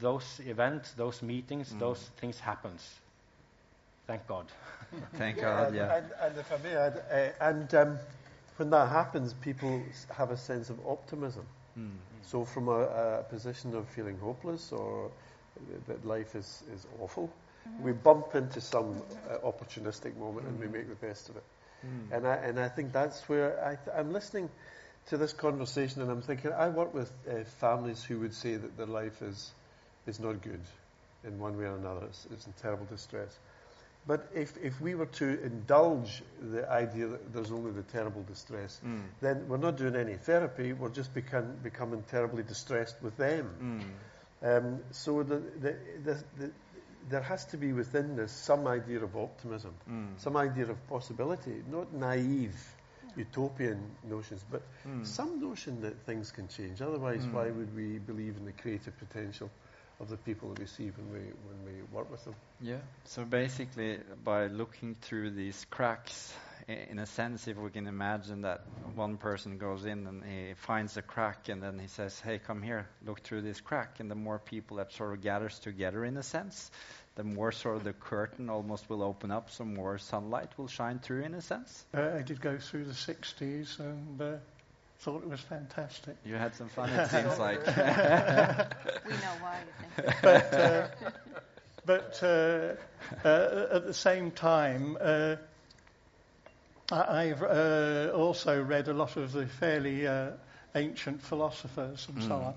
[0.00, 1.78] those events, those meetings, Mm.
[1.78, 3.00] those things happens.
[4.06, 4.46] Thank God.
[5.14, 5.96] Thank Yeah, God, and, yeah.
[5.96, 7.98] and, and if I may add, uh, and um,
[8.56, 9.82] when that happens, people
[10.16, 11.46] have a sense of optimism.
[11.78, 11.90] Mm.
[12.22, 15.10] So, from a, a position of feeling hopeless or
[15.86, 17.30] that life is, is awful,
[17.82, 21.44] we bump into some uh, opportunistic moment and we make the best of it.
[21.84, 22.16] Mm.
[22.16, 24.48] And I, and I think that's where I th- I'm listening
[25.08, 28.76] to this conversation and I'm thinking, I work with uh, families who would say that
[28.76, 29.50] their life is,
[30.06, 30.60] is not good
[31.24, 32.06] in one way or another.
[32.06, 33.36] It's, it's in terrible distress.
[34.06, 38.80] But if, if we were to indulge the idea that there's only the terrible distress,
[38.84, 39.02] Mm.
[39.20, 43.84] then we're not doing any therapy, we're just become, becoming terribly distressed with them.
[44.42, 44.56] Mm.
[44.58, 46.50] Um, so the, the, the, the,
[47.10, 50.18] there has to be within this some idea of optimism, Mm.
[50.20, 52.56] some idea of possibility, not naive
[53.16, 55.06] utopian notions, but Mm.
[55.06, 56.80] some notion that things can change.
[56.80, 57.32] Otherwise, Mm.
[57.32, 59.50] why would we believe in the creative potential
[60.00, 62.34] of the people that we see when we, when we work with them?
[62.60, 62.80] Yeah.
[63.04, 66.34] So basically, by looking through these cracks,
[66.68, 70.96] in a sense, if we can imagine that one person goes in and he finds
[70.96, 74.00] a crack and then he says, Hey, come here, look through this crack.
[74.00, 76.70] And the more people that sort of gathers together, in a sense,
[77.18, 81.00] the more sort of the curtain almost will open up, so more sunlight will shine
[81.00, 81.84] through, in a sense.
[81.92, 84.36] Uh, I did go through the 60s and uh,
[85.00, 86.14] thought it was fantastic.
[86.24, 87.66] You had some fun, it seems like.
[87.66, 90.16] We know why you think.
[90.22, 90.88] But, uh,
[91.84, 95.36] but uh, uh, at the same time, uh,
[96.92, 100.30] I- I've uh, also read a lot of the fairly uh,
[100.76, 102.46] ancient philosophers and so Mm.
[102.46, 102.54] on.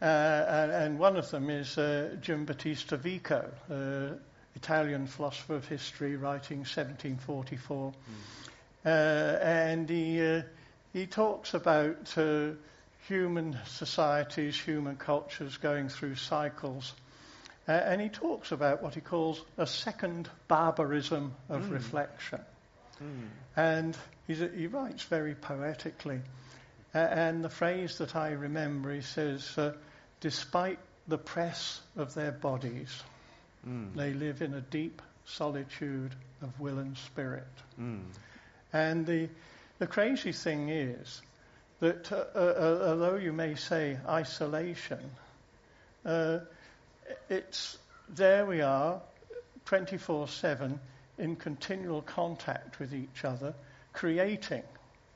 [0.00, 4.14] Uh, and, and one of them is uh, Giambattista Vico, uh,
[4.54, 7.92] Italian philosopher of history, writing 1744.
[8.84, 10.42] Uh, and he, uh,
[10.92, 12.50] he talks about uh,
[13.08, 16.94] human societies, human cultures going through cycles.
[17.68, 21.72] Uh, and he talks about what he calls a second barbarism of Mm.
[21.72, 22.40] reflection.
[23.02, 23.28] Mm.
[23.56, 23.96] And
[24.26, 26.20] he's, he writes very poetically.
[26.94, 29.72] Uh, and the phrase that I remember, he says, uh,
[30.20, 33.02] despite the press of their bodies,
[33.66, 33.94] Mm.
[33.96, 37.46] they live in a deep solitude of will and spirit.
[37.78, 38.04] Mm.
[38.72, 39.28] And the,
[39.78, 41.20] the crazy thing is
[41.80, 45.10] that uh, uh, uh, although you may say isolation,
[46.04, 46.38] uh,
[47.28, 47.76] it's
[48.08, 49.00] there we are,
[49.66, 50.78] 24 7,
[51.18, 53.54] in continual contact with each other,
[53.92, 54.62] creating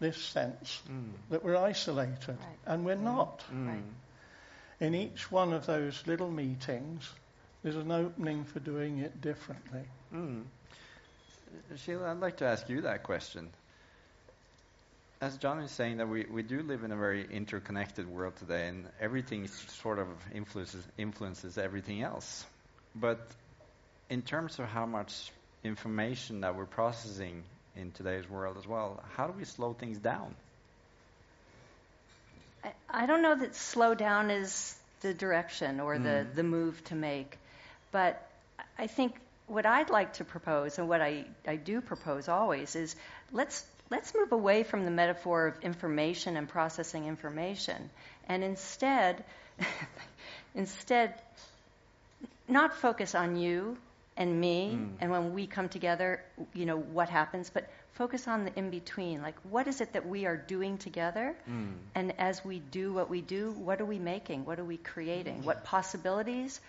[0.00, 1.12] this sense Mm.
[1.30, 2.36] that we're isolated.
[2.40, 2.58] Right.
[2.66, 3.40] And we're not.
[3.52, 3.68] Mm.
[3.68, 3.82] Right.
[4.82, 7.08] In each one of those little meetings,
[7.62, 9.84] there's an opening for doing it differently.
[10.12, 10.42] Mm.
[11.76, 13.50] Sheila, I'd like to ask you that question.
[15.20, 18.66] As John is saying that we, we do live in a very interconnected world today
[18.66, 22.44] and everything sort of influences influences everything else.
[22.96, 23.20] But
[24.10, 25.30] in terms of how much
[25.62, 27.44] information that we're processing
[27.76, 30.34] in today's world as well, how do we slow things down?
[32.64, 36.34] I, I don't know that slow down is the direction or the, Mm.
[36.34, 37.38] the move to make,
[37.90, 38.26] but
[38.78, 39.14] I think
[39.46, 42.96] what I'd like to propose and what I, I do propose always is
[43.32, 47.90] let's let's move away from the metaphor of information and processing information
[48.28, 49.22] and instead
[50.54, 51.14] instead
[52.48, 53.76] not focus on you
[54.16, 54.96] and me Mm.
[55.00, 56.22] and when we come together
[56.54, 60.06] you know what happens but focus on the in between like what is it that
[60.06, 61.74] we are doing together Mm.
[61.94, 64.44] and as we do what we do, what are we making?
[64.44, 65.44] What are we creating?
[65.44, 66.60] What possibilities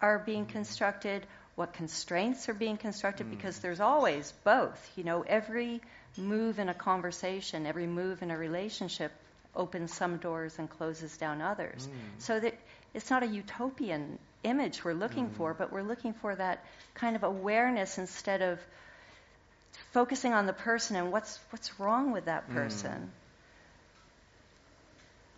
[0.00, 1.26] are being constructed?
[1.56, 3.30] What constraints are being constructed?
[3.30, 4.90] Because there's always both.
[4.96, 5.80] You know, every
[6.16, 9.12] move in a conversation, every move in a relationship
[9.54, 11.88] opens some doors and closes down others.
[12.18, 12.54] So that
[12.94, 16.64] it's not a utopian image we're looking for, but we're looking for that
[16.94, 18.58] kind of awareness instead of
[19.92, 23.10] focusing on the person and what's what's wrong with that person.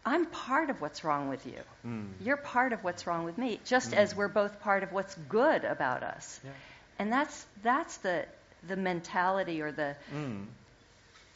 [0.05, 1.61] I'm part of what's wrong with you.
[1.87, 2.09] Mm.
[2.25, 5.65] You're part of what's wrong with me, just as we're both part of what's good
[5.65, 6.41] about us.
[6.45, 6.51] Yeah.
[6.99, 8.27] And that's that's the
[8.67, 10.47] the mentality or the Mm.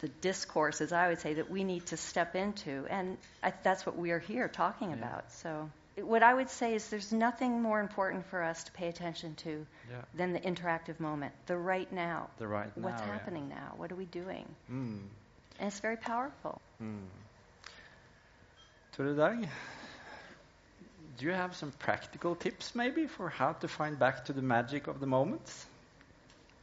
[0.01, 3.87] the discourse, as I would say, that we need to step into, and I, that's
[3.87, 4.97] what we are here talking Yeah.
[4.97, 5.33] about.
[5.33, 5.71] So,
[6.03, 9.67] what I would say is, there's nothing more important for us to pay attention to
[9.91, 9.97] Yeah.
[10.15, 12.29] than the interactive moment, the right now.
[12.39, 13.13] The right What's now, yeah.
[13.13, 13.73] happening now?
[13.77, 14.47] What are we doing?
[14.71, 15.01] Mm.
[15.59, 16.61] And it's very powerful.
[16.83, 17.07] Mm.
[18.93, 19.49] Tore Dag,
[21.19, 24.87] do you have some practical tips maybe for how to find back to the magic
[24.87, 25.51] of the moment?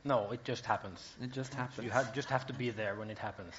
[0.04, 1.00] No, it just happens.
[1.22, 1.84] It just happens.
[1.86, 3.54] You have, just have to be there when it happens.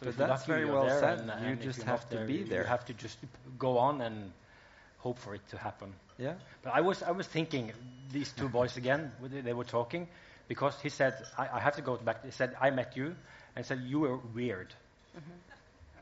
[0.00, 1.20] So But that's lucky, very well said.
[1.20, 2.62] and- You and if just you're have to there, be there.
[2.62, 3.18] You have to just
[3.58, 4.32] go on and
[5.06, 5.94] hope for it to happen.
[6.18, 6.34] yeah.
[6.62, 7.72] But I was, I was thinking,
[8.12, 10.08] these two boys again, they- they were talking,
[10.48, 12.24] because he said, I, I have to go back.
[12.24, 13.16] He said, I met you,
[13.56, 14.74] and said, you were weird.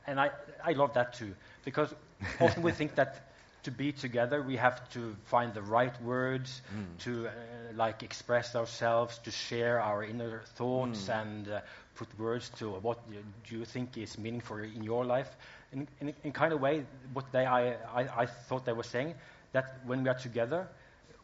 [0.06, 0.30] and I,
[0.64, 1.34] I love that too,
[1.64, 1.94] because
[2.40, 3.30] often we think that
[3.64, 6.62] to be together we have to find the right words
[6.98, 7.30] to uh,
[7.74, 11.60] like express ourselves, to share our inner thoughts and uh,
[11.94, 15.36] put words to what you, do you think is meaningful in your life.
[15.74, 19.14] In, in, in kind of way, what they, I, I, I thought they were saying,
[19.52, 20.68] that when we are together,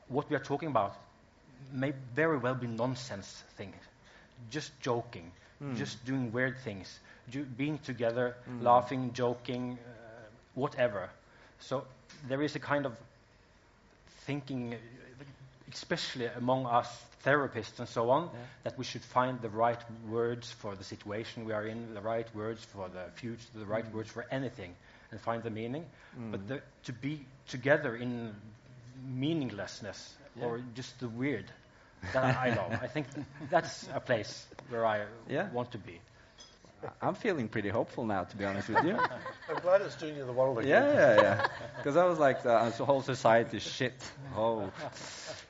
[0.09, 0.97] what we are talking about
[1.73, 3.77] may very well be nonsense things,
[4.51, 5.33] just joking,
[5.75, 11.11] just doing weird things, ju- being together, laughing, joking, uh, whatever.
[11.61, 11.87] So
[12.29, 12.95] there is a kind of
[14.27, 14.77] thinking,
[15.73, 18.31] especially among us therapists and so on,
[18.65, 22.27] that we should find the right words for the situation we are in, the right
[22.35, 23.93] words for the future, the right mm.
[23.95, 24.75] words for anything,
[25.11, 25.85] and find the meaning.
[26.19, 26.31] Mm.
[26.33, 28.35] But the, to be together in
[29.07, 31.51] meaninglessness or just the weird,
[32.13, 32.79] that I love.
[32.83, 33.07] I think
[33.51, 35.51] that's a place where I Yeah.
[35.51, 36.01] want to be.
[37.01, 38.99] I'm feeling pretty hopeful now, to be honest with you.
[39.49, 40.71] I'm glad it's doing you the world again.
[40.71, 41.47] Yeah, yeah, yeah.
[41.77, 43.95] Because I was like, uh, the, the whole society is shit.
[44.37, 44.71] Oh,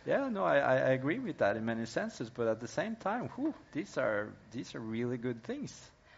[0.06, 0.28] yeah.
[0.28, 3.28] No, I, I I agree with that in many senses, but at the same time,
[3.36, 5.72] whew, these are these are really good things.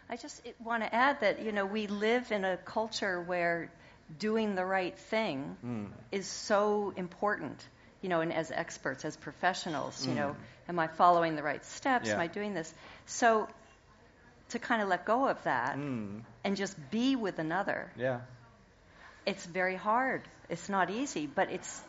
[0.09, 3.71] I just want to add that you know we live in a culture where
[4.19, 5.85] doing the right thing hmm.
[6.11, 7.67] is so important.
[8.01, 10.17] You know, and as experts, as professionals, you hmm.
[10.17, 10.35] know,
[10.67, 12.09] am I following the right steps?
[12.09, 12.73] Am I doing this?
[13.05, 13.47] So
[14.49, 18.21] to kind of let go of that Mm, and just be with another, yeah.
[19.25, 20.21] it's very hard.
[20.49, 21.81] It's not easy, but it's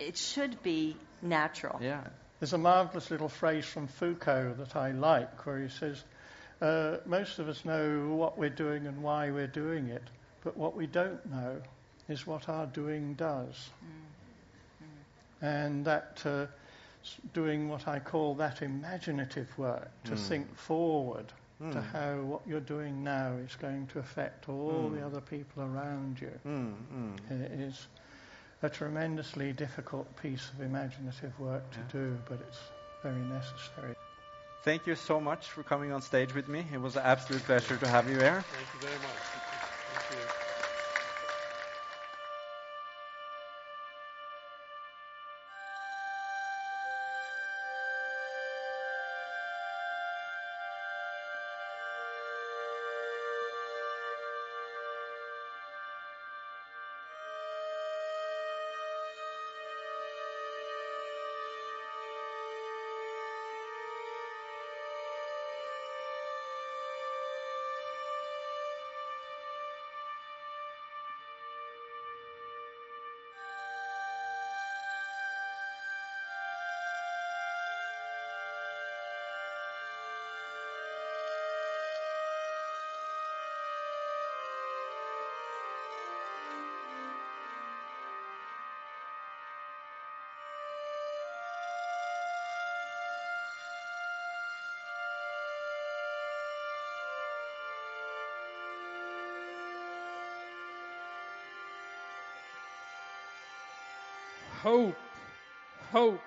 [0.00, 1.78] it should be natural.
[1.82, 2.04] Yeah.
[2.40, 6.02] There's a marvelous little phrase from Foucault that I like where he says,
[6.60, 10.04] uh, Most of us know what we're doing and why we're doing it,
[10.44, 11.60] but what we don't know
[12.08, 13.70] is what our doing does.
[15.40, 16.46] And that uh,
[17.32, 23.02] doing what I call that imaginative work, to think forward to how what you're doing
[23.02, 26.30] now is going to affect all the other people around you.
[26.46, 27.42] Mm, mm.
[27.42, 27.88] It is
[28.62, 32.60] a tremendously difficult piece of imaginative work to do, but it's
[33.02, 33.94] very necessary.
[34.62, 36.64] Thank you so much for coming on stage with me.
[36.72, 38.44] It was an absolute pleasure to have you here.
[38.52, 39.47] Thank you very much.
[104.62, 104.96] Hope,
[105.92, 106.20] hope.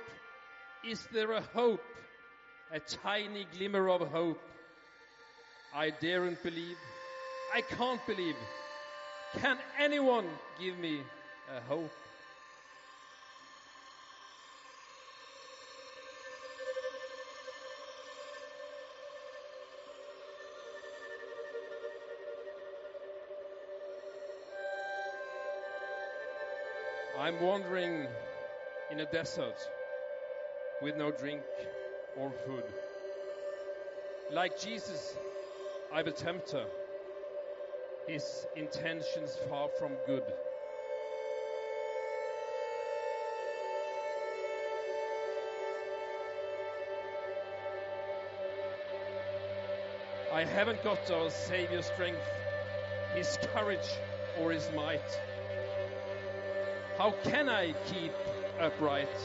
[0.88, 1.84] Is there a hope?
[2.72, 4.42] A tiny glimmer of hope.
[5.76, 6.78] I daren't believe.
[7.54, 8.36] I can't believe.
[9.42, 10.26] Can anyone
[10.60, 11.02] give me
[11.54, 11.92] a hope?
[27.32, 28.10] I'm wandering
[28.90, 29.56] in a desert
[30.82, 31.44] with no drink
[32.18, 32.66] or food.
[34.30, 35.16] Like Jesus,
[35.94, 36.66] I'm a tempter.
[38.06, 40.24] His intentions far from good.
[50.34, 52.30] I haven't got our Savior's strength,
[53.16, 54.00] His courage,
[54.38, 55.00] or His might.
[57.02, 58.14] How can I keep
[58.60, 59.18] upright?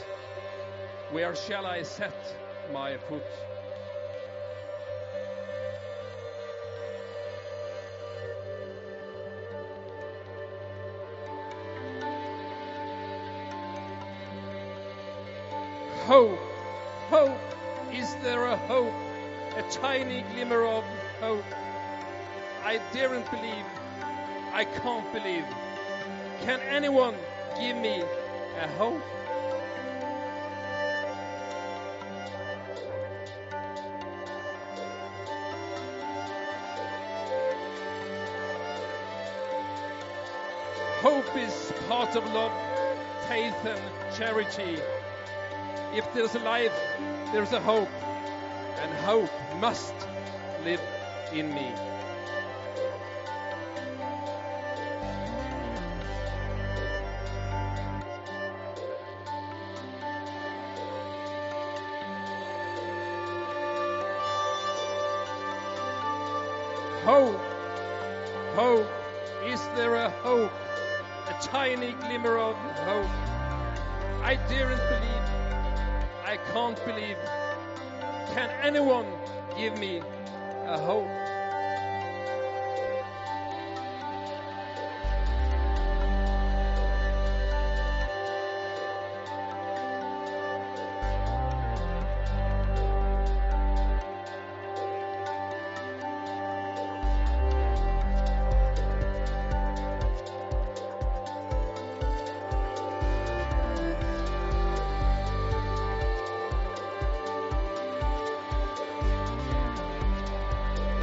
[1.11, 2.15] Where shall I set
[2.73, 3.21] my foot?
[16.07, 16.39] Hope,
[17.11, 17.37] hope,
[17.93, 18.91] is there a hope?
[19.55, 20.83] A tiny glimmer of
[21.19, 21.45] hope.
[22.65, 23.65] I daren't believe,
[24.51, 25.45] I can't believe.
[26.41, 27.13] Can anyone
[27.59, 28.03] give me
[28.59, 29.01] a hope?
[41.01, 42.51] Hope is part of love,
[43.27, 43.79] faith, and
[44.15, 44.77] charity.
[45.93, 46.73] If there's a life,
[47.31, 47.89] there's a hope,
[48.81, 49.29] and hope
[49.59, 49.93] must
[50.63, 50.81] live
[51.33, 51.71] in me.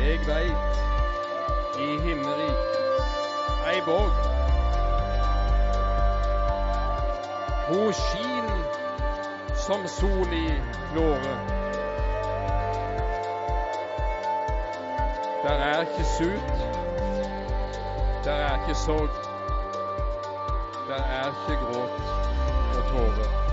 [0.04, 0.76] Jeg veit,
[1.80, 2.74] i himmerik
[3.72, 4.16] ei borg.
[7.68, 8.50] Hun skin
[9.54, 10.48] som sol i
[10.92, 11.36] klåre.
[15.42, 16.52] Der er ikke sut,
[18.24, 19.08] der er ikke sorg.
[20.88, 21.90] Der er ikke gråt
[22.76, 23.43] og tårer.